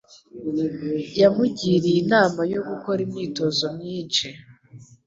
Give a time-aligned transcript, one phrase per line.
[1.21, 4.27] Yamugiriye inama yo gukora imyitozo myinshi